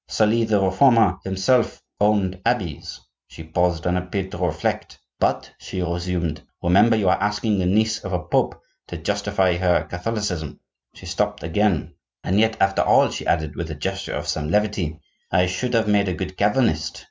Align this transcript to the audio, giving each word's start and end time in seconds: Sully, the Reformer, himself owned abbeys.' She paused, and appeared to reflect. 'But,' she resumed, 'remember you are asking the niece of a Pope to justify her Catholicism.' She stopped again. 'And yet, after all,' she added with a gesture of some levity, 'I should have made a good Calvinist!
Sully, 0.07 0.45
the 0.45 0.59
Reformer, 0.59 1.19
himself 1.23 1.79
owned 1.99 2.41
abbeys.' 2.43 2.99
She 3.27 3.43
paused, 3.43 3.85
and 3.85 3.95
appeared 3.95 4.31
to 4.31 4.37
reflect. 4.39 4.97
'But,' 5.19 5.51
she 5.59 5.83
resumed, 5.83 6.41
'remember 6.63 6.95
you 6.95 7.07
are 7.07 7.21
asking 7.21 7.59
the 7.59 7.67
niece 7.67 7.99
of 7.99 8.11
a 8.11 8.17
Pope 8.23 8.59
to 8.87 8.97
justify 8.97 9.57
her 9.57 9.83
Catholicism.' 9.83 10.59
She 10.95 11.05
stopped 11.05 11.43
again. 11.43 11.93
'And 12.23 12.39
yet, 12.39 12.57
after 12.59 12.81
all,' 12.81 13.11
she 13.11 13.27
added 13.27 13.55
with 13.55 13.69
a 13.69 13.75
gesture 13.75 14.15
of 14.15 14.27
some 14.27 14.49
levity, 14.49 14.99
'I 15.31 15.45
should 15.45 15.75
have 15.75 15.87
made 15.87 16.07
a 16.07 16.15
good 16.15 16.35
Calvinist! 16.35 16.99